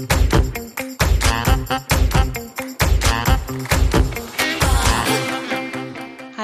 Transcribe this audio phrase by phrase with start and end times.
[0.00, 0.33] Thank you.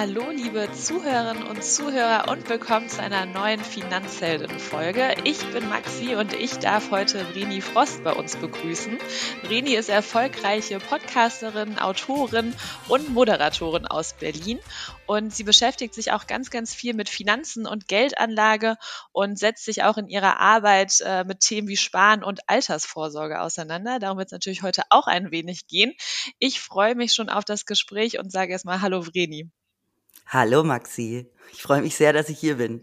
[0.00, 5.16] Hallo, liebe Zuhörerinnen und Zuhörer und willkommen zu einer neuen Finanzhelden-Folge.
[5.24, 8.96] Ich bin Maxi und ich darf heute Vreni Frost bei uns begrüßen.
[9.42, 12.54] Vreni ist erfolgreiche Podcasterin, Autorin
[12.88, 14.58] und Moderatorin aus Berlin
[15.04, 18.78] und sie beschäftigt sich auch ganz, ganz viel mit Finanzen und Geldanlage
[19.12, 23.98] und setzt sich auch in ihrer Arbeit äh, mit Themen wie Sparen und Altersvorsorge auseinander.
[23.98, 25.92] Darum wird es natürlich heute auch ein wenig gehen.
[26.38, 29.50] Ich freue mich schon auf das Gespräch und sage erstmal Hallo Vreni.
[30.32, 32.82] Hallo Maxi, ich freue mich sehr, dass ich hier bin.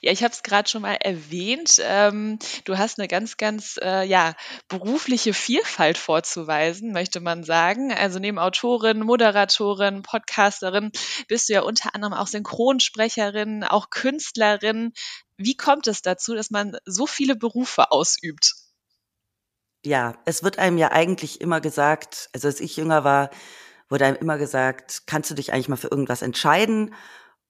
[0.00, 1.80] Ja, ich habe es gerade schon mal erwähnt.
[1.82, 4.36] Ähm, du hast eine ganz, ganz äh, ja
[4.68, 7.92] berufliche Vielfalt vorzuweisen, möchte man sagen.
[7.92, 10.92] Also neben Autorin, Moderatorin, Podcasterin
[11.26, 14.92] bist du ja unter anderem auch Synchronsprecherin, auch Künstlerin.
[15.38, 18.54] Wie kommt es dazu, dass man so viele Berufe ausübt?
[19.84, 23.30] Ja, es wird einem ja eigentlich immer gesagt, also als ich jünger war,
[23.88, 26.94] wurde einem immer gesagt, kannst du dich eigentlich mal für irgendwas entscheiden?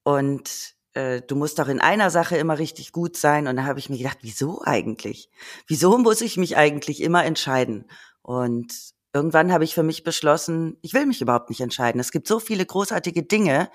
[0.03, 3.47] Und äh, du musst doch in einer Sache immer richtig gut sein.
[3.47, 5.29] Und da habe ich mir gedacht, wieso eigentlich?
[5.67, 7.85] Wieso muss ich mich eigentlich immer entscheiden?
[8.21, 8.73] Und
[9.13, 11.99] irgendwann habe ich für mich beschlossen, ich will mich überhaupt nicht entscheiden.
[11.99, 13.69] Es gibt so viele großartige Dinge,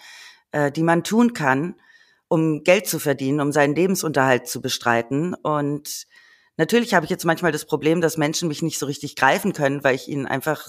[0.52, 1.76] äh, die man tun kann,
[2.28, 5.34] um Geld zu verdienen, um seinen Lebensunterhalt zu bestreiten.
[5.34, 6.06] Und
[6.56, 9.84] natürlich habe ich jetzt manchmal das Problem, dass Menschen mich nicht so richtig greifen können,
[9.84, 10.68] weil ich ihnen einfach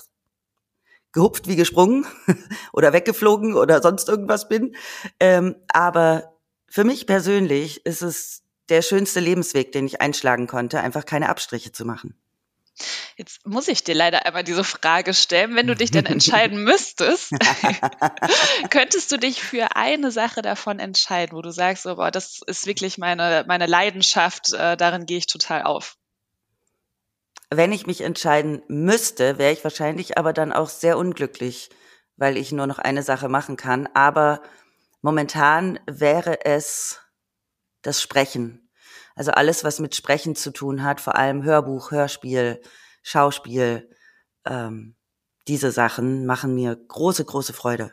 [1.16, 2.06] gehupft wie gesprungen
[2.74, 4.76] oder weggeflogen oder sonst irgendwas bin.
[5.20, 6.36] Ähm, aber
[6.68, 11.72] für mich persönlich ist es der schönste Lebensweg, den ich einschlagen konnte, einfach keine Abstriche
[11.72, 12.16] zu machen.
[13.16, 15.56] Jetzt muss ich dir leider einmal diese Frage stellen.
[15.56, 17.32] Wenn du dich denn entscheiden müsstest,
[18.70, 22.68] könntest du dich für eine Sache davon entscheiden, wo du sagst, oh, boah, das ist
[22.68, 25.96] wirklich meine, meine Leidenschaft, äh, darin gehe ich total auf?
[27.50, 31.70] Wenn ich mich entscheiden müsste, wäre ich wahrscheinlich aber dann auch sehr unglücklich,
[32.18, 33.88] weil ich nur noch eine Sache machen kann.
[33.94, 34.42] Aber
[35.02, 37.02] momentan wäre es
[37.82, 38.70] das Sprechen.
[39.16, 42.62] Also alles, was mit Sprechen zu tun hat, vor allem Hörbuch, Hörspiel,
[43.04, 43.90] Schauspiel,
[44.46, 44.96] ähm,
[45.48, 47.92] diese Sachen machen mir große, große Freude.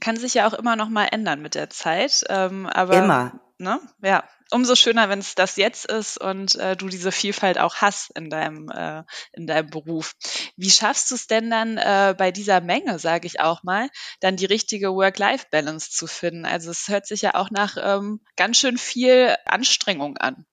[0.00, 2.24] Kann sich ja auch immer noch mal ändern mit der Zeit.
[2.28, 3.40] Ähm, aber, immer.
[3.58, 3.80] Ne?
[4.02, 8.10] Ja, umso schöner, wenn es das jetzt ist und äh, du diese Vielfalt auch hast
[8.16, 9.02] in deinem, äh,
[9.32, 10.14] in deinem Beruf.
[10.56, 13.88] Wie schaffst du es denn dann äh, bei dieser Menge, sage ich auch mal,
[14.20, 16.44] dann die richtige Work-Life-Balance zu finden?
[16.44, 20.46] Also es hört sich ja auch nach ähm, ganz schön viel Anstrengung an.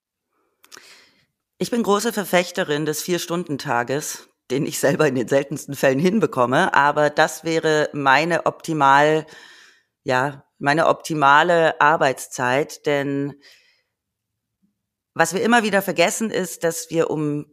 [1.58, 7.10] Ich bin große Verfechterin des Vier-Stunden-Tages, den ich selber in den seltensten Fällen hinbekomme, aber
[7.10, 9.26] das wäre meine optimal,
[10.04, 13.36] ja, meine optimale Arbeitszeit, denn
[15.14, 17.46] was wir immer wieder vergessen ist, dass wir um,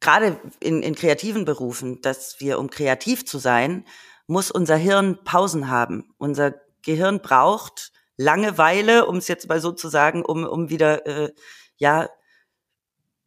[0.00, 3.84] gerade in, in kreativen Berufen, dass wir um kreativ zu sein,
[4.26, 6.14] muss unser Hirn Pausen haben.
[6.18, 11.32] Unser Gehirn braucht Langeweile, um es jetzt mal so zu sagen, um, um wieder, äh,
[11.76, 12.08] ja,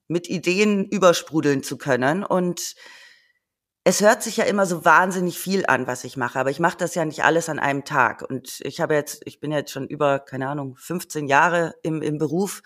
[0.07, 2.23] mit Ideen übersprudeln zu können.
[2.23, 2.75] Und
[3.83, 6.77] es hört sich ja immer so wahnsinnig viel an, was ich mache, aber ich mache
[6.77, 8.21] das ja nicht alles an einem Tag.
[8.21, 12.17] Und ich habe jetzt, ich bin jetzt schon über, keine Ahnung, 15 Jahre im, im
[12.17, 12.61] Beruf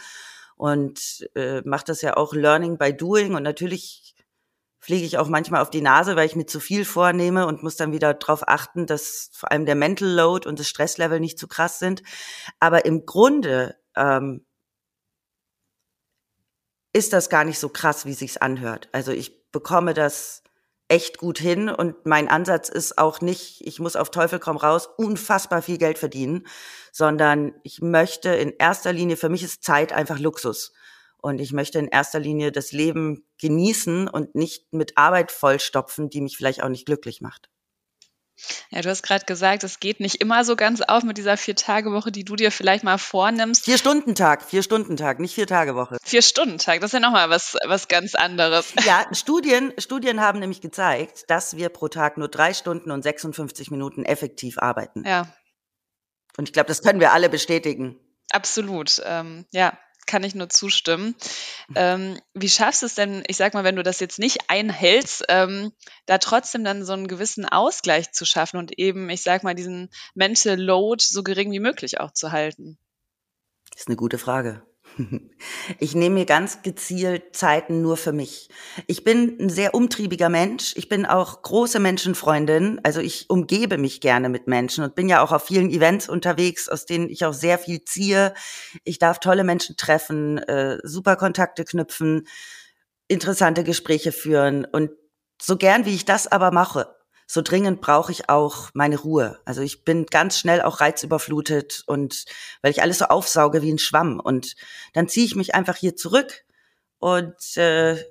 [0.61, 4.13] und äh, mache das ja auch Learning by Doing und natürlich
[4.79, 7.77] fliege ich auch manchmal auf die Nase, weil ich mir zu viel vornehme und muss
[7.77, 11.47] dann wieder darauf achten, dass vor allem der Mental Load und das Stresslevel nicht zu
[11.47, 12.03] krass sind.
[12.59, 14.45] Aber im Grunde ähm,
[16.93, 18.87] ist das gar nicht so krass, wie sich's anhört.
[18.91, 20.40] Also ich bekomme das
[20.91, 24.89] echt gut hin und mein Ansatz ist auch nicht, ich muss auf Teufel komm raus
[24.97, 26.45] unfassbar viel Geld verdienen,
[26.91, 30.73] sondern ich möchte in erster Linie, für mich ist Zeit einfach Luxus.
[31.17, 36.19] Und ich möchte in erster Linie das Leben genießen und nicht mit Arbeit vollstopfen, die
[36.19, 37.49] mich vielleicht auch nicht glücklich macht.
[38.69, 42.11] Ja, du hast gerade gesagt, es geht nicht immer so ganz auf mit dieser Vier-Tage-Woche,
[42.11, 43.65] die du dir vielleicht mal vornimmst.
[43.65, 45.97] Vier-Stunden-Tag, Vier-Stunden-Tag, nicht Vier-Tage-Woche.
[46.03, 48.73] Vier-Stunden-Tag, das ist ja nochmal was, was ganz anderes.
[48.85, 53.69] Ja, Studien, Studien haben nämlich gezeigt, dass wir pro Tag nur drei Stunden und 56
[53.69, 55.03] Minuten effektiv arbeiten.
[55.05, 55.31] Ja.
[56.37, 57.99] Und ich glaube, das können wir alle bestätigen.
[58.31, 61.15] Absolut, ähm, ja kann ich nur zustimmen.
[61.75, 65.25] Ähm, wie schaffst du es denn, ich sag mal, wenn du das jetzt nicht einhältst,
[65.29, 65.71] ähm,
[66.05, 69.89] da trotzdem dann so einen gewissen Ausgleich zu schaffen und eben, ich sag mal, diesen
[70.13, 72.77] Mental Load so gering wie möglich auch zu halten?
[73.71, 74.63] Das ist eine gute Frage.
[75.79, 78.49] Ich nehme mir ganz gezielt Zeiten nur für mich.
[78.87, 80.73] Ich bin ein sehr umtriebiger Mensch.
[80.75, 82.79] Ich bin auch große Menschenfreundin.
[82.83, 86.69] Also ich umgebe mich gerne mit Menschen und bin ja auch auf vielen Events unterwegs,
[86.69, 88.33] aus denen ich auch sehr viel ziehe.
[88.83, 92.27] Ich darf tolle Menschen treffen, äh, super Kontakte knüpfen.
[93.07, 94.65] interessante Gespräche führen.
[94.65, 94.91] Und
[95.41, 96.95] so gern wie ich das aber mache,
[97.31, 99.39] so dringend brauche ich auch meine Ruhe.
[99.45, 102.25] Also ich bin ganz schnell auch reizüberflutet und
[102.61, 104.19] weil ich alles so aufsauge wie ein Schwamm.
[104.19, 104.55] Und
[104.91, 106.43] dann ziehe ich mich einfach hier zurück
[106.99, 108.03] und äh,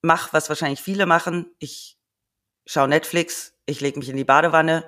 [0.00, 1.54] mach, was wahrscheinlich viele machen.
[1.58, 1.98] Ich
[2.64, 4.82] schaue Netflix, ich lege mich in die Badewanne.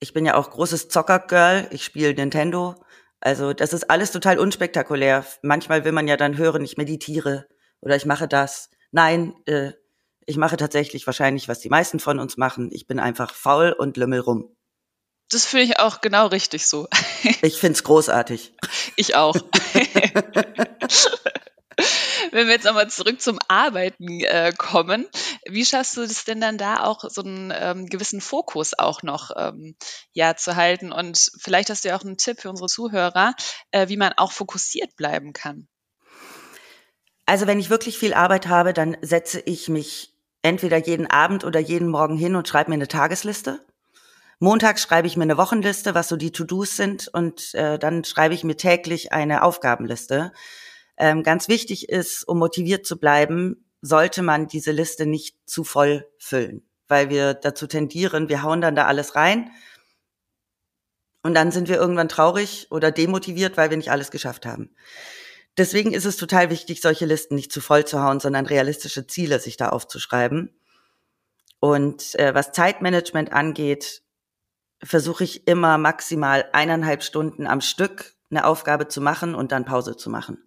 [0.00, 2.84] Ich bin ja auch großes Zockergirl, ich spiele Nintendo.
[3.20, 5.24] Also das ist alles total unspektakulär.
[5.42, 7.46] Manchmal will man ja dann hören, ich meditiere
[7.80, 8.70] oder ich mache das.
[8.90, 9.70] Nein, äh,
[10.30, 12.70] ich mache tatsächlich wahrscheinlich, was die meisten von uns machen.
[12.72, 14.54] Ich bin einfach faul und lümmel rum.
[15.28, 16.88] Das finde ich auch genau richtig so.
[17.42, 18.52] ich finde es großartig.
[18.96, 19.36] Ich auch.
[22.30, 25.08] Wenn wir jetzt nochmal zurück zum Arbeiten äh, kommen,
[25.46, 29.30] wie schaffst du es denn dann da auch so einen ähm, gewissen Fokus auch noch
[29.36, 29.76] ähm,
[30.12, 30.92] ja zu halten?
[30.92, 33.34] Und vielleicht hast du ja auch einen Tipp für unsere Zuhörer,
[33.70, 35.68] äh, wie man auch fokussiert bleiben kann.
[37.30, 40.09] Also wenn ich wirklich viel Arbeit habe, dann setze ich mich
[40.42, 43.60] entweder jeden Abend oder jeden Morgen hin und schreibe mir eine Tagesliste.
[44.38, 48.34] Montags schreibe ich mir eine Wochenliste, was so die To-Dos sind, und äh, dann schreibe
[48.34, 50.32] ich mir täglich eine Aufgabenliste.
[50.96, 56.06] Ähm, ganz wichtig ist, um motiviert zu bleiben, sollte man diese Liste nicht zu voll
[56.18, 59.50] füllen, weil wir dazu tendieren, wir hauen dann da alles rein
[61.22, 64.74] und dann sind wir irgendwann traurig oder demotiviert, weil wir nicht alles geschafft haben.
[65.60, 69.38] Deswegen ist es total wichtig, solche Listen nicht zu voll zu hauen, sondern realistische Ziele
[69.40, 70.58] sich da aufzuschreiben.
[71.58, 74.00] Und äh, was Zeitmanagement angeht,
[74.82, 79.98] versuche ich immer maximal eineinhalb Stunden am Stück eine Aufgabe zu machen und dann Pause
[79.98, 80.38] zu machen.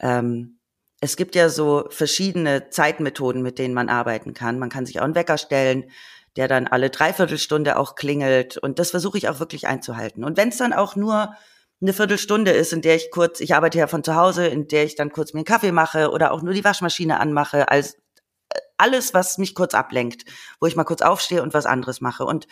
[0.00, 0.58] Ähm,
[1.00, 4.58] es gibt ja so verschiedene Zeitmethoden, mit denen man arbeiten kann.
[4.58, 5.88] Man kann sich auch einen Wecker stellen,
[6.34, 8.56] der dann alle Dreiviertelstunde auch klingelt.
[8.56, 10.24] Und das versuche ich auch wirklich einzuhalten.
[10.24, 11.32] Und wenn es dann auch nur
[11.82, 14.84] eine Viertelstunde ist, in der ich kurz, ich arbeite ja von zu Hause, in der
[14.84, 18.60] ich dann kurz mir einen Kaffee mache oder auch nur die Waschmaschine anmache, als äh,
[18.78, 20.24] alles, was mich kurz ablenkt,
[20.60, 22.24] wo ich mal kurz aufstehe und was anderes mache.
[22.24, 22.46] Und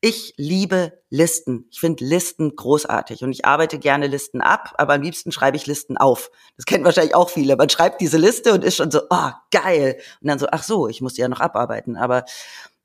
[0.00, 1.66] ich liebe Listen.
[1.70, 5.66] Ich finde Listen großartig und ich arbeite gerne Listen ab, aber am liebsten schreibe ich
[5.66, 6.30] Listen auf.
[6.56, 7.56] Das kennen wahrscheinlich auch viele.
[7.56, 10.00] Man schreibt diese Liste und ist schon so, oh, geil.
[10.20, 11.96] Und dann so, ach so, ich muss die ja noch abarbeiten.
[11.96, 12.24] Aber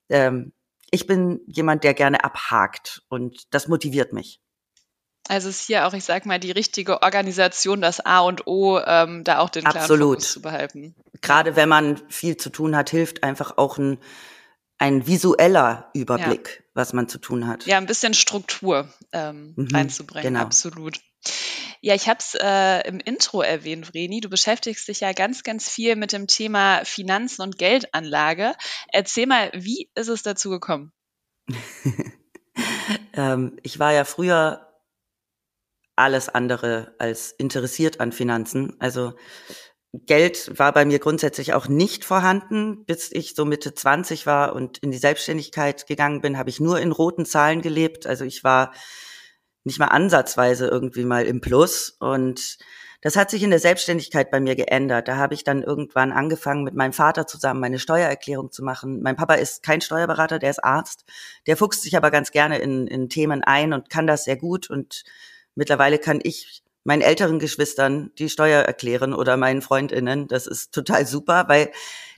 [0.10, 0.54] ähm,
[0.90, 4.42] ich bin jemand, der gerne abhakt und das motiviert mich.
[5.28, 9.24] Also ist hier auch, ich sag mal, die richtige Organisation, das A und O, ähm,
[9.24, 10.18] da auch den klaren Absolut.
[10.18, 10.96] Fokus zu behalten.
[11.22, 14.00] Gerade wenn man viel zu tun hat, hilft einfach auch ein
[14.84, 16.66] ein visueller Überblick, ja.
[16.74, 17.66] was man zu tun hat.
[17.66, 20.42] Ja, ein bisschen Struktur ähm, mhm, reinzubringen, genau.
[20.42, 21.00] absolut.
[21.80, 24.20] Ja, ich habe es äh, im Intro erwähnt, Vreni.
[24.20, 28.56] Du beschäftigst dich ja ganz, ganz viel mit dem Thema Finanzen und Geldanlage.
[28.92, 30.92] Erzähl mal, wie ist es dazu gekommen?
[33.14, 34.73] ähm, ich war ja früher
[35.96, 38.76] alles andere als interessiert an Finanzen.
[38.80, 39.14] Also
[39.94, 42.84] Geld war bei mir grundsätzlich auch nicht vorhanden.
[42.86, 46.80] Bis ich so Mitte 20 war und in die Selbstständigkeit gegangen bin, habe ich nur
[46.80, 48.08] in roten Zahlen gelebt.
[48.08, 48.74] Also ich war
[49.64, 51.96] nicht mal ansatzweise irgendwie mal im Plus.
[52.00, 52.58] Und
[53.02, 55.08] das hat sich in der Selbstständigkeit bei mir geändert.
[55.08, 59.02] Da habe ich dann irgendwann angefangen, mit meinem Vater zusammen meine Steuererklärung zu machen.
[59.04, 61.06] Mein Papa ist kein Steuerberater, der ist Arzt.
[61.46, 64.72] Der fuchst sich aber ganz gerne in, in Themen ein und kann das sehr gut.
[64.72, 65.04] Und
[65.56, 70.28] mittlerweile kann ich meinen älteren Geschwistern die Steuer erklären oder meinen Freundinnen.
[70.28, 71.72] Das ist total super, weil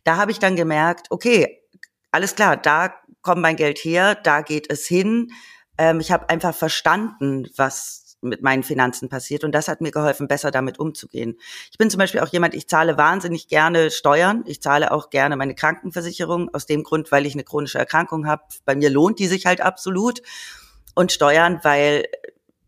[0.04, 1.62] da habe ich dann gemerkt, okay,
[2.12, 5.32] alles klar, da kommt mein Geld her, da geht es hin.
[5.78, 10.28] Ähm, ich habe einfach verstanden, was mit meinen Finanzen passiert und das hat mir geholfen,
[10.28, 11.38] besser damit umzugehen.
[11.72, 14.44] Ich bin zum Beispiel auch jemand, ich zahle wahnsinnig gerne Steuern.
[14.48, 18.44] Ich zahle auch gerne meine Krankenversicherung aus dem Grund, weil ich eine chronische Erkrankung habe.
[18.66, 20.22] Bei mir lohnt die sich halt absolut.
[20.96, 22.06] Und Steuern, weil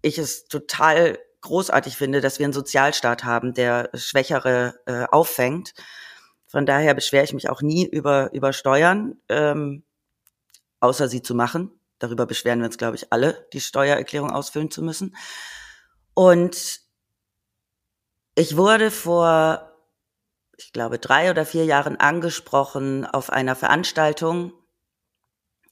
[0.08, 5.74] ich es total großartig finde, dass wir einen Sozialstaat haben, der Schwächere äh, auffängt.
[6.46, 9.84] Von daher beschwere ich mich auch nie über, über Steuern, ähm,
[10.80, 11.72] außer sie zu machen.
[12.00, 15.16] Darüber beschweren wir uns, glaube ich, alle, die Steuererklärung ausfüllen zu müssen.
[16.14, 16.82] Und
[18.36, 19.74] ich wurde vor,
[20.58, 24.54] ich glaube, drei oder vier Jahren angesprochen auf einer Veranstaltung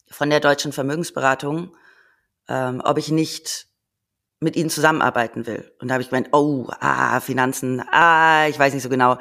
[0.09, 1.75] von der Deutschen Vermögensberatung,
[2.47, 3.67] ähm, ob ich nicht
[4.39, 5.71] mit ihnen zusammenarbeiten will.
[5.79, 9.17] Und da habe ich gemeint, oh, ah, Finanzen, ah, ich weiß nicht so genau.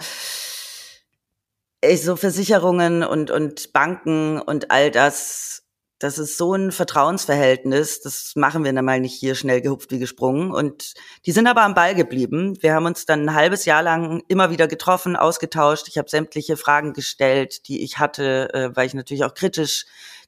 [1.96, 5.64] So Versicherungen und, und Banken und all das,
[5.98, 9.98] das ist so ein Vertrauensverhältnis, das machen wir dann mal nicht hier schnell gehupft wie
[9.98, 10.50] gesprungen.
[10.50, 10.94] Und
[11.26, 12.56] die sind aber am Ball geblieben.
[12.62, 15.88] Wir haben uns dann ein halbes Jahr lang immer wieder getroffen, ausgetauscht.
[15.88, 19.84] Ich habe sämtliche Fragen gestellt, die ich hatte, äh, weil ich natürlich auch kritisch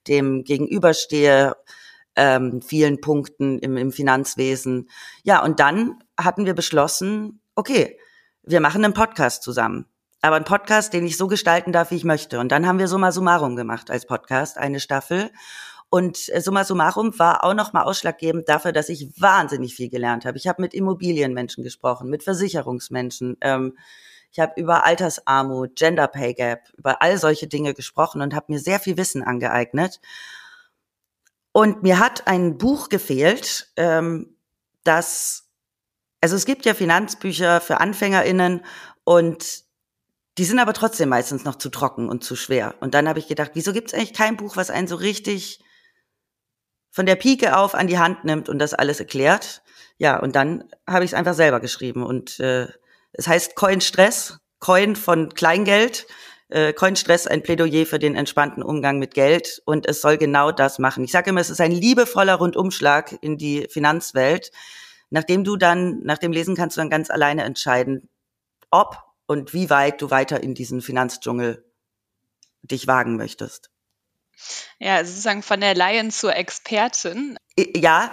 [0.06, 1.56] dem gegenüberstehe
[2.16, 4.88] ähm, vielen Punkten im, im Finanzwesen.
[5.22, 7.98] Ja, und dann hatten wir beschlossen, okay,
[8.42, 9.86] wir machen einen Podcast zusammen.
[10.22, 12.40] aber ein Podcast, den ich so gestalten darf, wie ich möchte.
[12.40, 15.30] Und dann haben wir Summa Summarum gemacht als Podcast, eine Staffel.
[15.88, 20.36] Und äh, summa summarum war auch nochmal ausschlaggebend dafür, dass ich wahnsinnig viel gelernt habe.
[20.36, 23.36] Ich habe mit Immobilienmenschen gesprochen, mit Versicherungsmenschen.
[23.40, 23.76] Ähm,
[24.32, 28.58] ich habe über Altersarmut, Gender Pay Gap, über all solche Dinge gesprochen und habe mir
[28.58, 30.00] sehr viel Wissen angeeignet.
[31.56, 34.36] Und mir hat ein Buch gefehlt, ähm,
[34.84, 35.48] das,
[36.20, 38.62] also es gibt ja Finanzbücher für AnfängerInnen
[39.04, 39.64] und
[40.36, 42.74] die sind aber trotzdem meistens noch zu trocken und zu schwer.
[42.80, 45.64] Und dann habe ich gedacht, wieso gibt es eigentlich kein Buch, was einen so richtig
[46.90, 49.62] von der Pike auf an die Hand nimmt und das alles erklärt.
[49.96, 52.02] Ja, und dann habe ich es einfach selber geschrieben.
[52.02, 52.68] Und äh,
[53.12, 56.06] es heißt Coin Stress, Coin von Kleingeld,
[56.48, 59.62] äh, Coin Stress, ein Plädoyer für den entspannten Umgang mit Geld.
[59.64, 61.04] Und es soll genau das machen.
[61.04, 64.50] Ich sage immer, es ist ein liebevoller Rundumschlag in die Finanzwelt.
[65.10, 68.08] Nachdem du dann, nach dem Lesen kannst du dann ganz alleine entscheiden,
[68.70, 71.64] ob und wie weit du weiter in diesen Finanzdschungel
[72.62, 73.70] dich wagen möchtest.
[74.78, 77.38] Ja, sozusagen von der Laien zur Expertin.
[77.56, 78.10] Ja,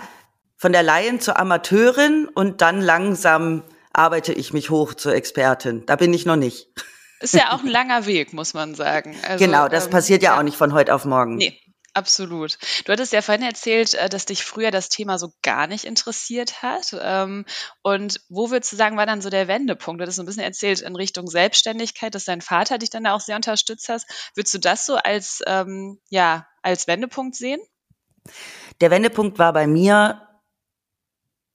[0.55, 5.85] von der Laien zur Amateurin und dann langsam arbeite ich mich hoch zur Expertin.
[5.85, 6.69] Da bin ich noch nicht.
[7.23, 9.15] Ist ja auch ein langer Weg, muss man sagen.
[9.27, 11.37] Also, genau, das ähm, passiert ja, ja, auch nicht von heute auf morgen.
[11.37, 11.57] Nee,
[11.95, 12.57] Absolut.
[12.85, 16.63] Du hattest ja vorhin erzählt, äh, dass dich früher das Thema so gar nicht interessiert
[16.63, 16.95] hat.
[16.99, 17.45] Ähm,
[17.83, 19.99] und wo würdest du sagen, war dann so der Wendepunkt?
[19.99, 23.13] Du hattest so ein bisschen erzählt in Richtung Selbstständigkeit, dass dein Vater dich dann da
[23.13, 24.01] auch sehr unterstützt hat.
[24.33, 27.61] Würdest du das so als, ähm, ja, als Wendepunkt sehen?
[28.81, 30.27] Der Wendepunkt war bei mir,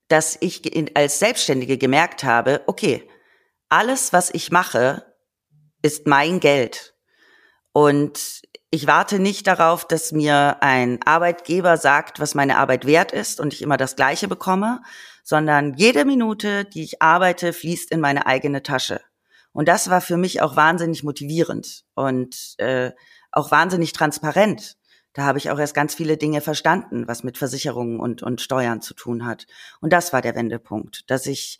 [0.07, 0.61] dass ich
[0.95, 3.07] als Selbstständige gemerkt habe, okay,
[3.67, 5.08] alles, was ich mache,
[5.81, 6.93] ist mein Geld.
[7.71, 13.39] Und ich warte nicht darauf, dass mir ein Arbeitgeber sagt, was meine Arbeit wert ist
[13.39, 14.81] und ich immer das Gleiche bekomme,
[15.23, 19.01] sondern jede Minute, die ich arbeite, fließt in meine eigene Tasche.
[19.51, 22.91] Und das war für mich auch wahnsinnig motivierend und äh,
[23.31, 24.77] auch wahnsinnig transparent.
[25.13, 28.81] Da habe ich auch erst ganz viele Dinge verstanden, was mit Versicherungen und, und Steuern
[28.81, 29.47] zu tun hat.
[29.81, 31.59] Und das war der Wendepunkt, dass ich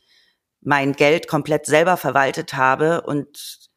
[0.61, 3.68] mein Geld komplett selber verwaltet habe und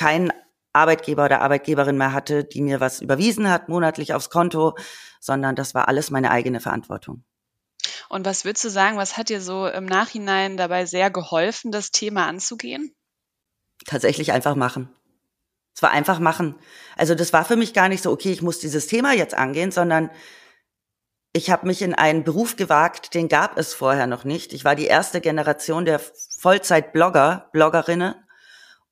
[0.00, 0.32] kein
[0.72, 4.74] Arbeitgeber oder Arbeitgeberin mehr hatte, die mir was überwiesen hat, monatlich aufs Konto,
[5.20, 7.22] sondern das war alles meine eigene Verantwortung.
[8.08, 11.90] Und was würdest du sagen, was hat dir so im Nachhinein dabei sehr geholfen, das
[11.90, 12.94] Thema anzugehen?
[13.84, 14.88] Tatsächlich einfach machen.
[15.74, 16.54] Es war einfach machen.
[16.96, 19.70] Also das war für mich gar nicht so, okay, ich muss dieses Thema jetzt angehen,
[19.70, 20.10] sondern
[21.34, 24.54] ich habe mich in einen Beruf gewagt, den gab es vorher noch nicht.
[24.54, 26.00] Ich war die erste Generation der
[26.38, 28.14] Vollzeit-Blogger, Bloggerinnen.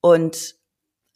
[0.00, 0.57] Und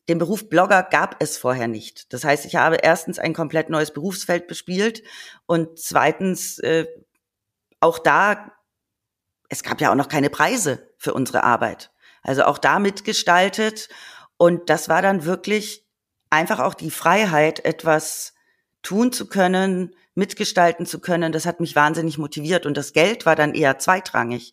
[0.08, 2.12] den Beruf Blogger gab es vorher nicht.
[2.12, 5.02] Das heißt, ich habe erstens ein komplett neues Berufsfeld bespielt
[5.46, 6.86] und zweitens äh,
[7.80, 8.52] auch da,
[9.48, 11.90] es gab ja auch noch keine Preise für unsere Arbeit.
[12.22, 13.88] Also auch da mitgestaltet
[14.36, 15.86] und das war dann wirklich
[16.30, 18.34] einfach auch die Freiheit, etwas
[18.82, 21.32] tun zu können, mitgestalten zu können.
[21.32, 24.52] Das hat mich wahnsinnig motiviert und das Geld war dann eher zweitrangig.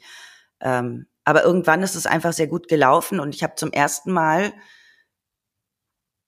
[0.60, 4.53] Ähm, aber irgendwann ist es einfach sehr gut gelaufen und ich habe zum ersten Mal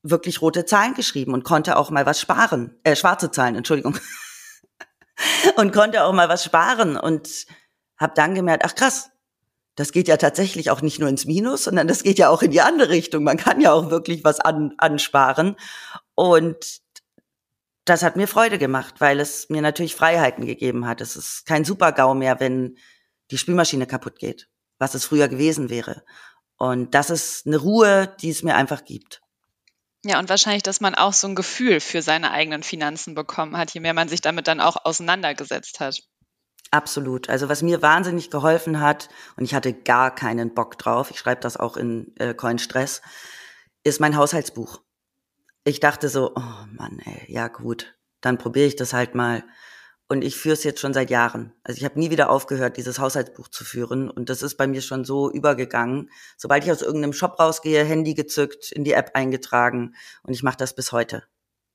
[0.04, 3.98] wirklich rote Zahlen geschrieben und konnte auch mal was sparen, äh, schwarze Zahlen, Entschuldigung.
[5.58, 7.46] und konnte auch mal was sparen und
[7.98, 9.12] habe dann gemerkt, ach krass,
[9.76, 12.52] das geht ja tatsächlich auch nicht nur ins Minus, sondern das geht ja auch in
[12.52, 13.24] die andere Richtung.
[13.24, 15.56] Man kann ja auch wirklich was an, ansparen.
[16.16, 16.82] Und
[17.86, 21.02] das hat mir Freude gemacht, weil es mir natürlich Freiheiten gegeben hat.
[21.02, 22.78] Es ist kein Super-GAU mehr, wenn
[23.32, 26.04] die Spülmaschine kaputt geht, was es früher gewesen wäre.
[26.58, 29.21] Und das ist eine Ruhe, die es mir einfach gibt.
[30.04, 33.72] Ja, und wahrscheinlich, dass man auch so ein Gefühl für seine eigenen Finanzen bekommen hat,
[33.74, 36.02] je mehr man sich damit dann auch auseinandergesetzt hat.
[36.72, 37.30] Absolut.
[37.30, 41.42] Also was mir wahnsinnig geholfen hat, und ich hatte gar keinen Bock drauf, ich schreibe
[41.42, 43.02] das auch in äh, Coin Stress,
[43.84, 44.82] ist mein Haushaltsbuch.
[45.64, 49.44] Ich dachte so, oh Mann, ey, ja gut, dann probiere ich das halt mal.
[50.12, 51.54] Und ich führe es jetzt schon seit Jahren.
[51.64, 54.10] Also ich habe nie wieder aufgehört, dieses Haushaltsbuch zu führen.
[54.10, 56.12] Und das ist bei mir schon so übergegangen.
[56.36, 59.96] Sobald ich aus irgendeinem Shop rausgehe, Handy gezückt, in die App eingetragen.
[60.24, 61.24] Und ich mache das bis heute.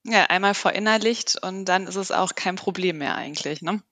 [0.04, 3.82] Ja, einmal verinnerlicht und dann ist es auch kein Problem mehr eigentlich, ne?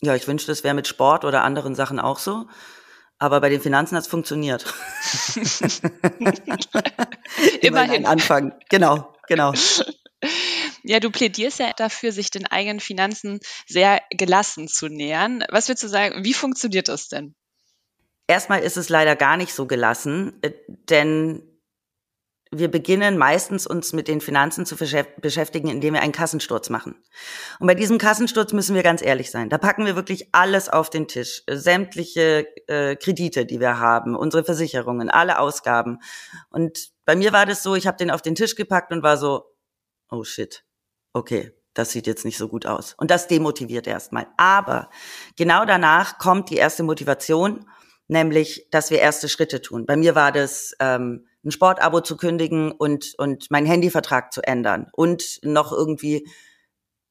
[0.00, 2.46] Ja, ich wünschte, es wäre mit Sport oder anderen Sachen auch so.
[3.18, 4.72] Aber bei den Finanzen hat es funktioniert.
[7.60, 8.06] Immerhin.
[8.06, 8.54] Anfang.
[8.70, 9.52] Genau, genau.
[10.82, 15.44] Ja, du plädierst ja dafür, sich den eigenen Finanzen sehr gelassen zu nähern.
[15.50, 17.34] Was würdest du sagen, wie funktioniert das denn?
[18.26, 20.52] Erstmal ist es leider gar nicht so gelassen, äh,
[20.88, 21.42] denn
[22.54, 27.02] wir beginnen meistens uns mit den Finanzen zu beschäftigen, indem wir einen Kassensturz machen.
[27.58, 29.48] Und bei diesem Kassensturz müssen wir ganz ehrlich sein.
[29.48, 31.44] Da packen wir wirklich alles auf den Tisch.
[31.50, 36.00] Sämtliche äh, Kredite, die wir haben, unsere Versicherungen, alle Ausgaben.
[36.50, 39.16] Und bei mir war das so, ich habe den auf den Tisch gepackt und war
[39.16, 39.46] so,
[40.10, 40.62] oh shit,
[41.12, 42.94] okay, das sieht jetzt nicht so gut aus.
[42.98, 44.26] Und das demotiviert erstmal.
[44.36, 44.90] Aber
[45.36, 47.66] genau danach kommt die erste Motivation,
[48.08, 49.86] nämlich, dass wir erste Schritte tun.
[49.86, 54.88] Bei mir war das ähm, ein Sportabo zu kündigen und, und meinen Handyvertrag zu ändern
[54.92, 56.28] und noch irgendwie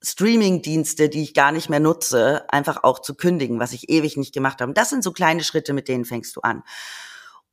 [0.03, 4.33] Streaming-Dienste, die ich gar nicht mehr nutze, einfach auch zu kündigen, was ich ewig nicht
[4.33, 4.73] gemacht habe.
[4.73, 6.63] Das sind so kleine Schritte, mit denen fängst du an.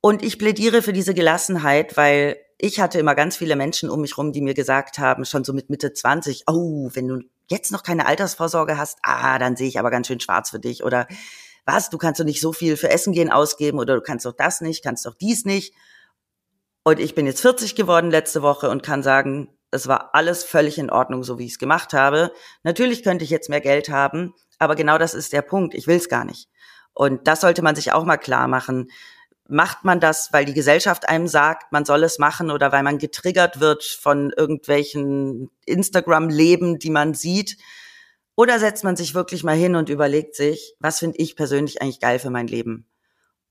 [0.01, 4.17] Und ich plädiere für diese Gelassenheit, weil ich hatte immer ganz viele Menschen um mich
[4.17, 7.83] rum, die mir gesagt haben, schon so mit Mitte 20, oh, wenn du jetzt noch
[7.83, 10.83] keine Altersvorsorge hast, ah, dann sehe ich aber ganz schön schwarz für dich.
[10.83, 11.07] Oder
[11.65, 14.35] was, du kannst doch nicht so viel für Essen gehen ausgeben oder du kannst doch
[14.35, 15.73] das nicht, kannst doch dies nicht.
[16.83, 20.77] Und ich bin jetzt 40 geworden letzte Woche und kann sagen, es war alles völlig
[20.77, 22.31] in Ordnung, so wie ich es gemacht habe.
[22.63, 25.75] Natürlich könnte ich jetzt mehr Geld haben, aber genau das ist der Punkt.
[25.75, 26.49] Ich will es gar nicht.
[26.93, 28.89] Und das sollte man sich auch mal klar machen.
[29.51, 32.99] Macht man das, weil die Gesellschaft einem sagt, man soll es machen oder weil man
[32.99, 37.57] getriggert wird von irgendwelchen Instagram-Leben, die man sieht?
[38.35, 41.99] Oder setzt man sich wirklich mal hin und überlegt sich, was finde ich persönlich eigentlich
[41.99, 42.85] geil für mein Leben?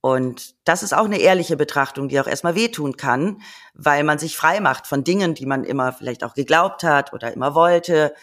[0.00, 3.42] Und das ist auch eine ehrliche Betrachtung, die auch erstmal wehtun kann,
[3.74, 7.32] weil man sich frei macht von Dingen, die man immer vielleicht auch geglaubt hat oder
[7.32, 8.14] immer wollte.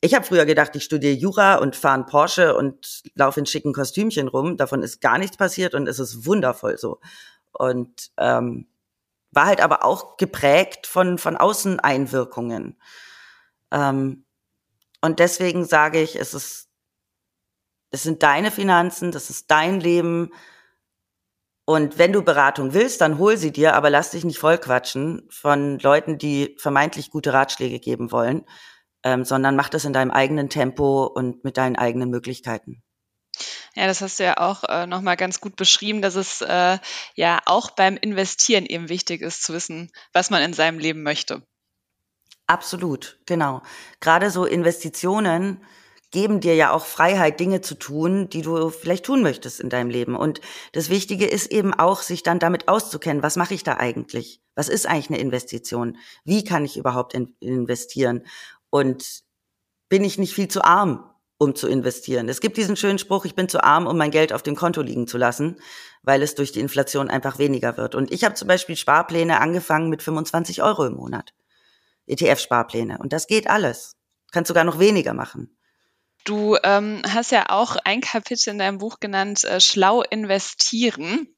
[0.00, 3.72] Ich habe früher gedacht, ich studiere Jura und fahre einen Porsche und laufe in schicken
[3.72, 4.56] Kostümchen rum.
[4.56, 7.00] Davon ist gar nichts passiert und es ist wundervoll so.
[7.52, 8.66] Und ähm,
[9.32, 12.80] war halt aber auch geprägt von, von Außeneinwirkungen.
[13.70, 14.24] Ähm,
[15.02, 16.68] und deswegen sage ich, es ist,
[17.90, 20.30] es sind deine Finanzen, das ist dein Leben
[21.70, 25.78] und wenn du Beratung willst, dann hol sie dir, aber lass dich nicht vollquatschen von
[25.78, 28.44] Leuten, die vermeintlich gute Ratschläge geben wollen,
[29.04, 32.82] ähm, sondern mach das in deinem eigenen Tempo und mit deinen eigenen Möglichkeiten.
[33.74, 36.78] Ja, das hast du ja auch äh, nochmal ganz gut beschrieben, dass es äh,
[37.14, 41.42] ja auch beim Investieren eben wichtig ist zu wissen, was man in seinem Leben möchte.
[42.46, 43.62] Absolut, genau.
[44.00, 45.64] Gerade so Investitionen,
[46.10, 49.90] geben dir ja auch Freiheit, Dinge zu tun, die du vielleicht tun möchtest in deinem
[49.90, 50.16] Leben.
[50.16, 50.40] Und
[50.72, 54.42] das Wichtige ist eben auch, sich dann damit auszukennen, was mache ich da eigentlich?
[54.54, 55.96] Was ist eigentlich eine Investition?
[56.24, 58.24] Wie kann ich überhaupt in investieren?
[58.70, 59.22] Und
[59.88, 62.28] bin ich nicht viel zu arm, um zu investieren?
[62.28, 64.82] Es gibt diesen schönen Spruch, ich bin zu arm, um mein Geld auf dem Konto
[64.82, 65.60] liegen zu lassen,
[66.02, 67.94] weil es durch die Inflation einfach weniger wird.
[67.94, 71.34] Und ich habe zum Beispiel Sparpläne angefangen mit 25 Euro im Monat.
[72.06, 72.98] ETF-Sparpläne.
[72.98, 73.96] Und das geht alles.
[74.32, 75.56] Kannst sogar noch weniger machen.
[76.24, 81.34] Du ähm, hast ja auch ein Kapitel in deinem Buch genannt, äh, Schlau investieren.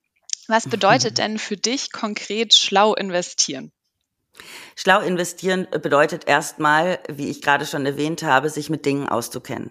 [0.49, 3.73] Was bedeutet denn für dich konkret schlau investieren?
[4.77, 9.71] Schlau investieren bedeutet erstmal, wie ich gerade schon erwähnt habe, sich mit Dingen auszukennen.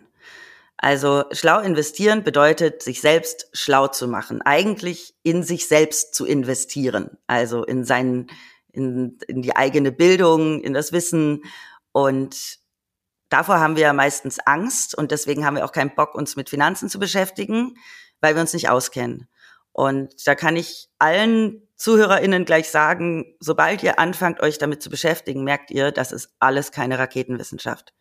[0.77, 7.17] Also schlau investieren bedeutet, sich selbst schlau zu machen, eigentlich in sich selbst zu investieren,
[7.27, 8.31] also in seinen,
[8.71, 11.43] in, in die eigene Bildung, in das Wissen
[11.91, 12.59] und
[13.31, 16.49] Davor haben wir ja meistens Angst und deswegen haben wir auch keinen Bock, uns mit
[16.49, 17.77] Finanzen zu beschäftigen,
[18.19, 19.29] weil wir uns nicht auskennen.
[19.71, 25.43] Und da kann ich allen ZuhörerInnen gleich sagen, sobald ihr anfangt, euch damit zu beschäftigen,
[25.43, 27.93] merkt ihr, das ist alles keine Raketenwissenschaft.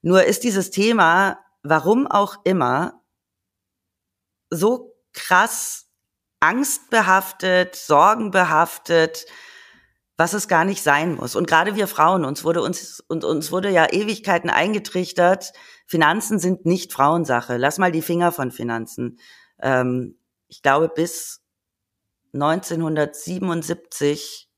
[0.00, 3.02] Nur ist dieses Thema, warum auch immer,
[4.48, 5.90] so krass
[6.38, 9.26] angstbehaftet, sorgenbehaftet,
[10.16, 11.34] was es gar nicht sein muss.
[11.34, 15.52] Und gerade wir Frauen, uns wurde uns, und uns wurde ja Ewigkeiten eingetrichtert,
[15.88, 17.56] Finanzen sind nicht Frauensache.
[17.56, 19.18] Lass mal die Finger von Finanzen.
[19.60, 21.42] Ähm, ich glaube, bis
[22.32, 24.48] 1977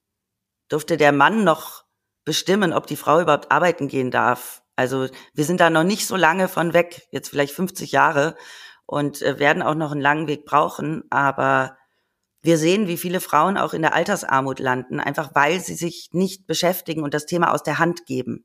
[0.69, 1.85] durfte der Mann noch
[2.25, 4.63] bestimmen, ob die Frau überhaupt arbeiten gehen darf.
[4.77, 8.37] Also wir sind da noch nicht so lange von weg, jetzt vielleicht 50 Jahre
[8.87, 11.05] und äh, werden auch noch einen langen Weg brauchen.
[11.11, 11.77] Aber
[12.43, 16.47] wir sehen, wie viele Frauen auch in der Altersarmut landen, einfach weil sie sich nicht
[16.47, 18.45] beschäftigen und das Thema aus der Hand geben.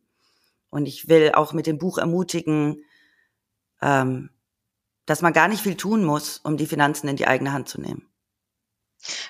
[0.69, 2.83] Und ich will auch mit dem Buch ermutigen,
[3.81, 4.31] ähm,
[5.05, 7.79] dass man gar nicht viel tun muss, um die Finanzen in die eigene Hand zu
[7.79, 8.07] nehmen.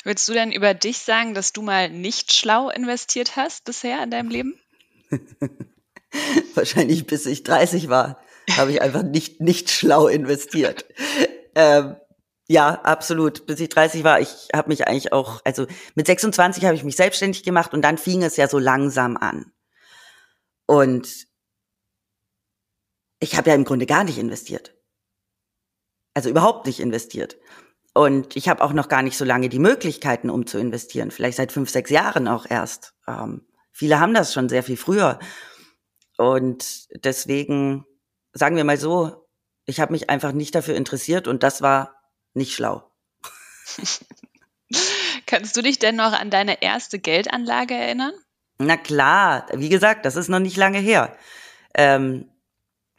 [0.04, 4.12] Würdest du denn über dich sagen, dass du mal nicht schlau investiert hast bisher in
[4.12, 4.60] deinem Leben?
[6.54, 10.86] Wahrscheinlich bis ich 30 war, habe ich einfach nicht, nicht schlau investiert.
[11.56, 11.96] ähm,
[12.48, 13.46] ja, absolut.
[13.46, 16.96] Bis ich 30 war, ich habe mich eigentlich auch, also mit 26 habe ich mich
[16.96, 19.52] selbstständig gemacht und dann fing es ja so langsam an.
[20.66, 21.28] Und
[23.20, 24.76] ich habe ja im Grunde gar nicht investiert.
[26.14, 27.38] Also überhaupt nicht investiert.
[27.94, 31.12] Und ich habe auch noch gar nicht so lange die Möglichkeiten, um zu investieren.
[31.12, 32.94] Vielleicht seit fünf, sechs Jahren auch erst.
[33.08, 35.20] Ähm, Viele haben das schon sehr viel früher.
[36.18, 37.86] Und deswegen,
[38.32, 39.28] sagen wir mal so,
[39.66, 41.96] ich habe mich einfach nicht dafür interessiert und das war
[42.36, 42.90] nicht schlau.
[45.26, 48.14] Kannst du dich denn noch an deine erste Geldanlage erinnern?
[48.60, 51.18] Na klar, wie gesagt, das ist noch nicht lange her.
[51.74, 52.30] Ähm,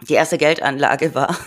[0.00, 1.38] die erste Geldanlage war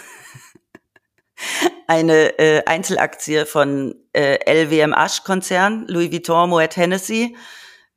[1.88, 7.36] eine äh, Einzelaktie von äh, LWM Konzern, Louis Vuitton Moet Hennessy,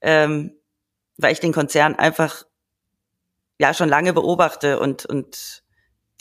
[0.01, 0.57] ähm,
[1.19, 2.45] weil ich den Konzern einfach
[3.59, 5.63] ja schon lange beobachte und und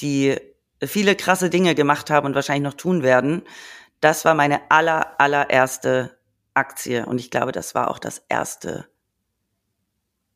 [0.01, 0.37] die
[0.83, 3.43] viele krasse Dinge gemacht haben und wahrscheinlich noch tun werden.
[4.01, 6.17] Das war meine aller allererste
[6.53, 8.87] Aktie und ich glaube, das war auch das erste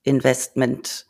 [0.04, 1.08] Investment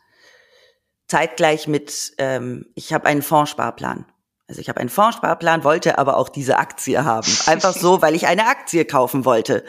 [1.06, 4.06] zeitgleich mit, ähm, ich habe einen Fondssparplan.
[4.46, 7.30] Also ich habe einen Fondssparplan, wollte aber auch diese Aktie haben.
[7.46, 9.64] Einfach so, weil ich eine Aktie kaufen wollte.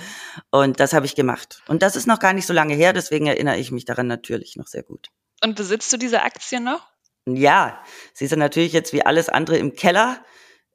[0.51, 1.63] Und das habe ich gemacht.
[1.67, 4.57] Und das ist noch gar nicht so lange her, deswegen erinnere ich mich daran natürlich
[4.57, 5.09] noch sehr gut.
[5.43, 6.81] Und besitzt du diese Aktie noch?
[7.25, 7.81] Ja,
[8.13, 10.23] sie ist natürlich jetzt wie alles andere im Keller.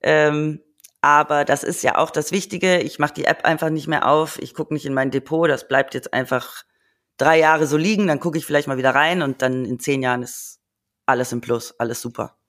[0.03, 0.63] Ähm,
[1.03, 2.81] aber das ist ja auch das Wichtige.
[2.81, 4.39] Ich mache die App einfach nicht mehr auf.
[4.41, 5.49] Ich gucke nicht in mein Depot.
[5.49, 6.65] Das bleibt jetzt einfach
[7.17, 8.07] drei Jahre so liegen.
[8.07, 10.61] Dann gucke ich vielleicht mal wieder rein und dann in zehn Jahren ist
[11.07, 12.40] alles im Plus, alles super.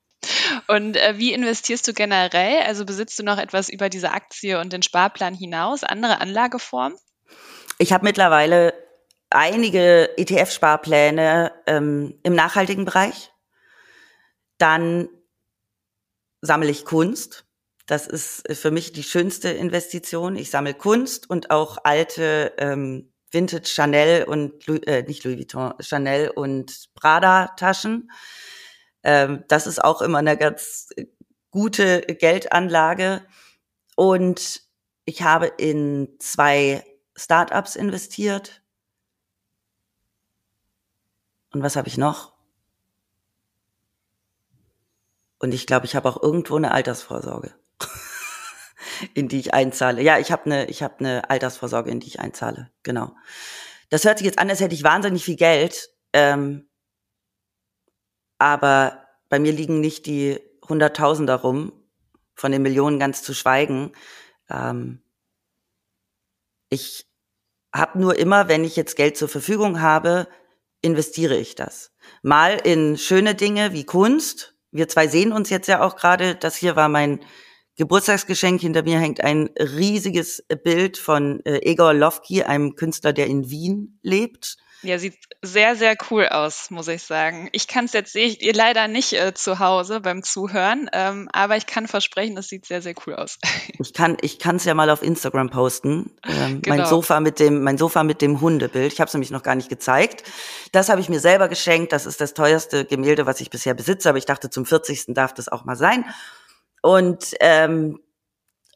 [0.68, 2.62] Und äh, wie investierst du generell?
[2.62, 6.98] Also besitzt du noch etwas über diese Aktie und den Sparplan hinaus, andere Anlageformen?
[7.78, 8.74] Ich habe mittlerweile
[9.30, 13.32] einige ETF-Sparpläne ähm, im nachhaltigen Bereich.
[14.58, 15.10] Dann
[16.42, 17.46] sammle ich Kunst.
[17.88, 20.36] Das ist für mich die schönste Investition.
[20.36, 26.30] Ich sammle Kunst und auch alte ähm, Vintage Chanel und äh, nicht Louis Vuitton, Chanel
[26.30, 28.12] und Prada Taschen.
[29.04, 30.90] Ähm, das ist auch immer eine ganz
[31.52, 33.26] gute Geldanlage.
[33.96, 34.62] Und
[35.06, 36.84] ich habe in zwei
[37.16, 38.62] Startups investiert.
[41.54, 42.34] Und was habe ich noch?
[45.40, 47.54] Und ich glaube, ich habe auch irgendwo eine Altersvorsorge,
[49.16, 50.02] in die ich einzahle.
[50.02, 52.72] Ja, ich habe eine, ich habe eine Altersvorsorge, in die ich einzahle.
[52.84, 53.16] Genau.
[53.90, 55.90] Das hört sich jetzt an, als hätte ich wahnsinnig viel Geld.
[56.14, 56.70] Ähm,
[58.42, 61.72] aber bei mir liegen nicht die Hunderttausender rum,
[62.34, 63.92] von den Millionen ganz zu schweigen.
[64.50, 65.04] Ähm,
[66.70, 67.06] ich
[67.72, 70.28] habe nur immer, wenn ich jetzt Geld zur Verfügung habe,
[70.82, 71.92] investiere ich das.
[72.24, 74.56] Mal in schöne Dinge wie Kunst.
[74.72, 76.34] Wir zwei sehen uns jetzt ja auch gerade.
[76.34, 77.20] Das hier war mein
[77.78, 78.60] Geburtstagsgeschenk.
[78.60, 84.00] Hinter mir hängt ein riesiges Bild von äh, Egor Lofki, einem Künstler, der in Wien
[84.02, 84.58] lebt.
[84.84, 87.50] Ja, sieht sehr, sehr cool aus, muss ich sagen.
[87.52, 91.30] Ich kann es jetzt sehe ich ihr leider nicht äh, zu Hause beim Zuhören, ähm,
[91.32, 93.38] aber ich kann versprechen, es sieht sehr, sehr cool aus.
[93.80, 96.12] Ich kann, ich kann es ja mal auf Instagram posten.
[96.24, 96.78] Ähm, genau.
[96.78, 98.94] Mein Sofa mit dem, mein Sofa mit dem Hundebild.
[98.94, 100.24] Ich habe es nämlich noch gar nicht gezeigt.
[100.72, 101.92] Das habe ich mir selber geschenkt.
[101.92, 104.10] Das ist das teuerste Gemälde, was ich bisher besitze.
[104.10, 105.06] Aber ich dachte, zum 40.
[105.16, 106.06] darf das auch mal sein.
[106.82, 108.00] Und ähm,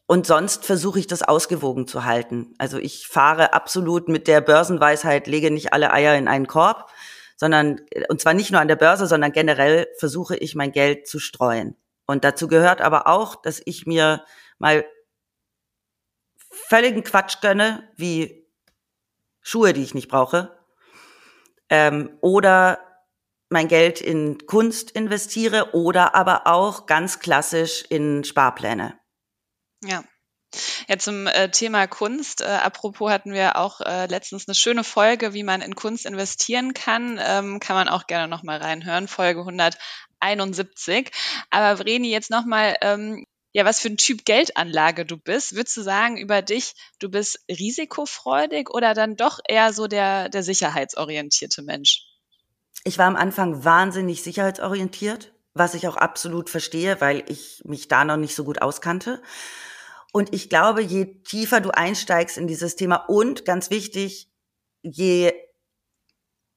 [0.06, 2.54] und sonst versuche ich das ausgewogen zu halten.
[2.58, 6.90] Also ich fahre absolut mit der Börsenweisheit, lege nicht alle Eier in einen Korb,
[7.36, 11.18] sondern, und zwar nicht nur an der Börse, sondern generell versuche ich mein Geld zu
[11.18, 11.76] streuen.
[12.06, 14.24] Und dazu gehört aber auch, dass ich mir
[14.58, 14.84] mal
[16.50, 18.46] völligen Quatsch gönne, wie
[19.42, 20.56] Schuhe, die ich nicht brauche,
[21.68, 22.78] ähm, oder
[23.48, 28.98] mein Geld in Kunst investiere oder aber auch ganz klassisch in Sparpläne.
[29.86, 30.04] Ja.
[30.88, 32.40] Ja, zum äh, Thema Kunst.
[32.40, 36.72] Äh, apropos hatten wir auch äh, letztens eine schöne Folge, wie man in Kunst investieren
[36.72, 37.20] kann.
[37.22, 41.10] Ähm, kann man auch gerne nochmal reinhören, Folge 171.
[41.50, 45.54] Aber Vreni, jetzt nochmal, ähm, ja, was für ein Typ Geldanlage du bist.
[45.54, 50.42] Würdest du sagen über dich, du bist risikofreudig oder dann doch eher so der, der
[50.42, 52.02] sicherheitsorientierte Mensch?
[52.84, 58.04] Ich war am Anfang wahnsinnig sicherheitsorientiert, was ich auch absolut verstehe, weil ich mich da
[58.04, 59.22] noch nicht so gut auskannte.
[60.16, 64.32] Und ich glaube, je tiefer du einsteigst in dieses Thema und ganz wichtig,
[64.80, 65.34] je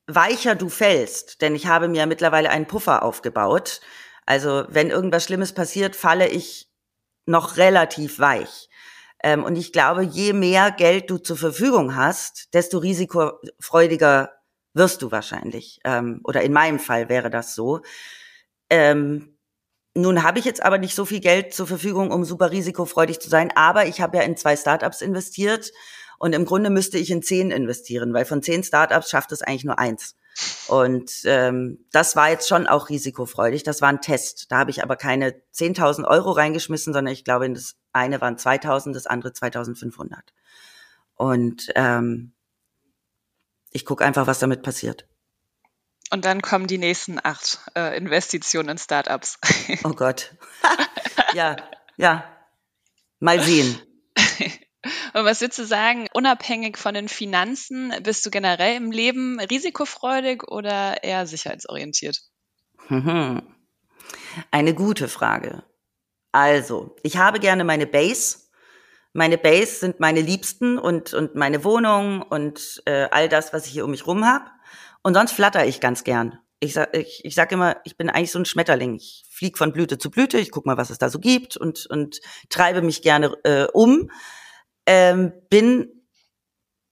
[0.08, 3.82] weicher du fällst, denn ich habe mir mittlerweile einen Puffer aufgebaut.
[4.26, 6.72] Also wenn irgendwas Schlimmes passiert, falle ich
[7.26, 8.70] noch relativ weich.
[9.22, 14.32] Ähm, und ich glaube, je mehr Geld du zur Verfügung hast, desto risikofreudiger
[14.74, 15.82] wirst du wahrscheinlich.
[15.84, 17.82] Ähm, oder in meinem Fall wäre das so.
[18.70, 19.38] Ähm,
[20.02, 23.30] nun habe ich jetzt aber nicht so viel Geld zur Verfügung, um super risikofreudig zu
[23.30, 25.72] sein, aber ich habe ja in zwei Startups investiert
[26.18, 29.64] und im Grunde müsste ich in zehn investieren, weil von zehn Startups schafft es eigentlich
[29.64, 30.16] nur eins.
[30.68, 33.64] Und ähm, das war jetzt schon auch risikofreudig.
[33.64, 34.52] Das war ein Test.
[34.52, 38.94] Da habe ich aber keine 10.000 Euro reingeschmissen, sondern ich glaube, das eine waren 2.000,
[38.94, 40.16] das andere 2.500.
[41.16, 42.34] Und ähm,
[43.72, 45.08] ich gucke einfach, was damit passiert.
[46.12, 49.40] Und dann kommen die nächsten acht äh, Investitionen in Startups.
[49.84, 50.36] Oh Gott.
[51.34, 51.56] ja,
[51.98, 52.24] ja.
[53.20, 53.80] Mal sehen.
[55.14, 60.44] Und was würdest du sagen, unabhängig von den Finanzen, bist du generell im Leben risikofreudig
[60.44, 62.22] oder eher sicherheitsorientiert?
[62.88, 63.42] Mhm.
[64.52, 65.64] Eine gute Frage.
[66.32, 68.50] Also, ich habe gerne meine Base.
[69.14, 73.74] Meine Base sind meine Liebsten und, und meine Wohnung und äh, all das, was ich
[73.74, 74.46] hier um mich rum habe.
[75.02, 76.40] Und sonst flatter ich ganz gern.
[76.60, 78.96] Ich sag, ich, ich sag immer, ich bin eigentlich so ein Schmetterling.
[78.96, 81.86] Ich fliege von Blüte zu Blüte, ich guck mal, was es da so gibt und,
[81.86, 84.12] und treibe mich gerne äh, um.
[84.86, 86.00] Ähm, bin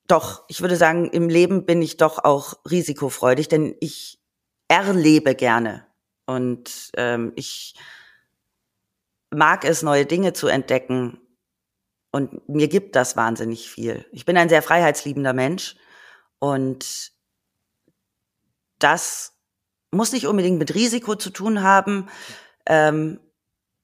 [0.08, 4.20] doch, ich würde sagen, im Leben bin ich doch auch risikofreudig, denn ich
[4.70, 5.86] erlebe gerne.
[6.26, 7.76] Und ähm, ich
[9.30, 11.20] mag es, neue Dinge zu entdecken.
[12.12, 14.06] Und mir gibt das wahnsinnig viel.
[14.12, 15.76] Ich bin ein sehr freiheitsliebender Mensch.
[16.40, 17.12] Und
[18.80, 19.34] das
[19.92, 22.10] muss nicht unbedingt mit Risiko zu tun haben,
[22.66, 23.20] ähm,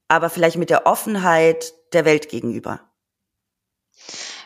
[0.08, 2.82] aber vielleicht mit der Offenheit der Welt gegenüber.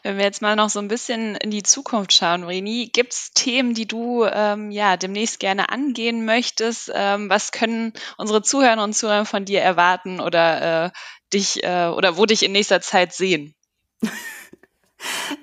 [0.03, 3.31] Wenn wir jetzt mal noch so ein bisschen in die Zukunft schauen, Reni, gibt es
[3.33, 6.91] Themen, die du ähm, ja demnächst gerne angehen möchtest?
[6.93, 10.91] Ähm, was können unsere Zuhörer und Zuhörer von dir erwarten oder äh,
[11.33, 13.55] dich äh, oder wo dich in nächster Zeit sehen?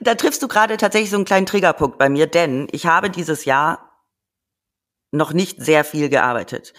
[0.00, 3.44] da triffst du gerade tatsächlich so einen kleinen Triggerpunkt bei mir, denn ich habe dieses
[3.44, 3.93] Jahr
[5.14, 6.72] noch nicht sehr viel gearbeitet.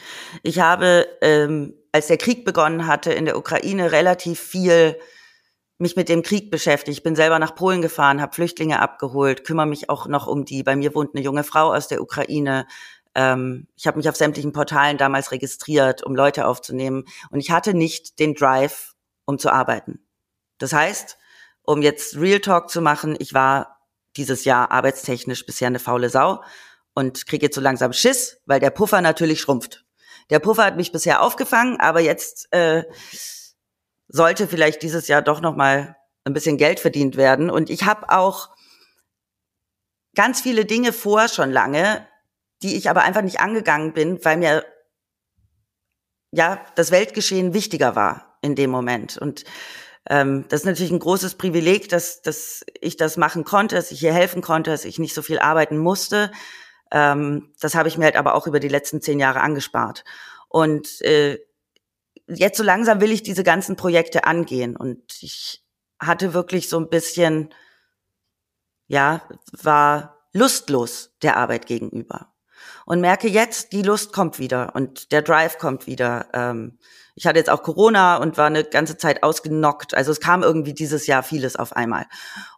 [0.44, 5.00] Ich habe, ähm, als der Krieg begonnen hatte in der Ukraine, relativ viel
[5.78, 6.98] mich mit dem Krieg beschäftigt.
[6.98, 10.64] Ich bin selber nach Polen gefahren, habe Flüchtlinge abgeholt, kümmere mich auch noch um die.
[10.64, 12.68] Bei mir wohnt eine junge Frau aus der Ukraine.
[13.14, 17.06] Ähm, ich habe mich auf sämtlichen Portalen damals registriert, um Leute aufzunehmen.
[17.30, 18.94] Und ich hatte nicht den Drive,
[19.26, 20.00] um zu arbeiten.
[20.58, 21.18] Das heißt,
[21.64, 23.80] um jetzt Real Talk zu machen, ich war
[24.16, 26.42] dieses Jahr arbeitstechnisch bisher eine faule Sau
[26.96, 29.86] und kriege jetzt so langsam Schiss, weil der Puffer natürlich schrumpft.
[30.32, 32.84] Der Puffer hat mich bisher aufgefangen, aber jetzt äh,
[34.08, 37.52] sollte vielleicht dieses Jahr doch noch mal ein bisschen Geld verdient werden.
[37.52, 38.50] Und ich habe auch
[40.16, 42.08] ganz viele Dinge vor schon lange,
[42.64, 44.66] die ich aber einfach nicht angegangen bin, weil mir
[46.32, 49.18] ja das Weltgeschehen wichtiger war in dem Moment.
[49.18, 49.44] Und
[50.10, 54.00] ähm, das ist natürlich ein großes Privileg, dass, dass ich das machen konnte, dass ich
[54.00, 56.32] hier helfen konnte, dass ich nicht so viel arbeiten musste.
[56.96, 60.06] Ähm, das habe ich mir halt aber auch über die letzten zehn Jahre angespart.
[60.48, 61.40] Und äh,
[62.28, 65.62] jetzt so langsam will ich diese ganzen Projekte angehen und ich
[66.00, 67.54] hatte wirklich so ein bisschen,
[68.88, 72.34] ja, war lustlos der Arbeit gegenüber
[72.86, 76.28] und merke jetzt, die Lust kommt wieder und der Drive kommt wieder.
[76.34, 76.80] Ähm,
[77.16, 79.94] ich hatte jetzt auch Corona und war eine ganze Zeit ausgenockt.
[79.94, 82.06] Also es kam irgendwie dieses Jahr vieles auf einmal.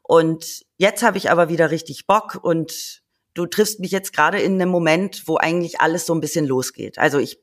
[0.04, 3.02] Und jetzt habe ich aber wieder richtig Bock und
[3.38, 6.97] du triffst mich jetzt gerade in einem Moment, wo eigentlich alles so ein bisschen losgeht.
[6.97, 7.39] Also ich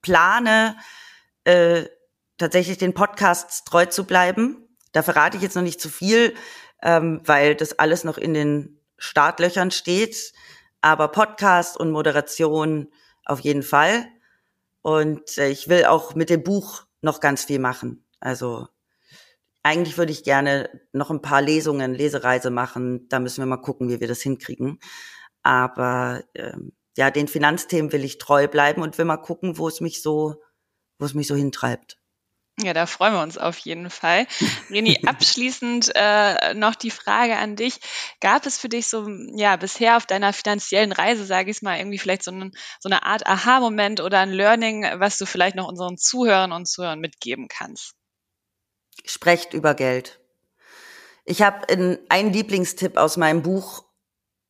[0.00, 0.76] plane
[1.44, 1.84] äh,
[2.38, 4.66] tatsächlich den Podcasts treu zu bleiben.
[4.92, 6.34] Da verrate ich jetzt noch nicht zu viel,
[6.82, 10.32] ähm, weil das alles noch in den Startlöchern steht.
[10.80, 12.90] Aber Podcast und Moderation
[13.24, 14.06] auf jeden Fall.
[14.80, 18.06] Und äh, ich will auch mit dem Buch noch ganz viel machen.
[18.20, 18.68] Also
[19.64, 23.08] eigentlich würde ich gerne noch ein paar Lesungen, Lesereise machen.
[23.08, 24.78] Da müssen wir mal gucken, wie wir das hinkriegen.
[25.42, 29.80] Aber ähm, ja, den Finanzthemen will ich treu bleiben und will mal gucken, wo es
[29.80, 30.36] mich so
[30.98, 31.98] wo es mich so hintreibt.
[32.60, 34.28] Ja, da freuen wir uns auf jeden Fall.
[34.70, 37.80] Reni, abschließend äh, noch die Frage an dich.
[38.20, 41.98] Gab es für dich so, ja, bisher auf deiner finanziellen Reise, sage ich mal, irgendwie
[41.98, 45.98] vielleicht so, ein, so eine Art Aha-Moment oder ein Learning, was du vielleicht noch unseren
[45.98, 47.94] Zuhörern und Zuhörern mitgeben kannst?
[49.04, 50.20] Sprecht über Geld.
[51.24, 53.84] Ich habe einen Lieblingstipp aus meinem Buch,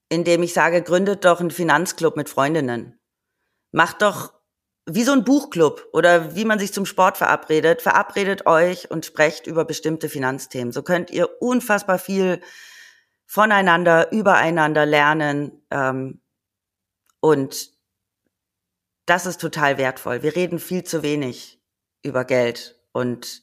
[0.08, 2.98] in dem ich sage, gründet doch einen Finanzclub mit Freundinnen.
[3.70, 4.32] Macht doch
[4.86, 9.46] wie so ein Buchclub oder wie man sich zum Sport verabredet, verabredet euch und sprecht
[9.46, 10.72] über bestimmte Finanzthemen.
[10.72, 12.40] So könnt ihr unfassbar viel
[13.26, 15.64] voneinander, übereinander lernen.
[15.70, 16.20] Ähm,
[17.20, 17.70] und
[19.06, 20.22] das ist total wertvoll.
[20.22, 21.60] Wir reden viel zu wenig
[22.02, 22.78] über Geld.
[22.92, 23.42] Und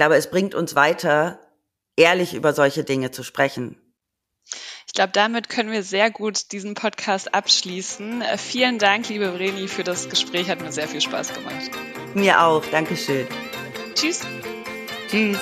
[0.00, 1.38] glaube, es bringt uns weiter,
[1.94, 3.76] ehrlich über solche Dinge zu sprechen.
[4.86, 8.22] Ich glaube, damit können wir sehr gut diesen Podcast abschließen.
[8.22, 10.48] Äh, vielen Dank, liebe Vreni, für das Gespräch.
[10.48, 11.70] Hat mir sehr viel Spaß gemacht.
[12.14, 12.64] Mir auch.
[12.70, 13.26] Dankeschön.
[13.94, 14.22] Tschüss.
[15.10, 15.38] Tschüss.